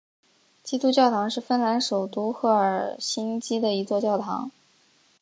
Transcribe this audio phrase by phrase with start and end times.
[0.63, 4.49] 基督教堂是芬兰首都赫尔辛基的一座教堂。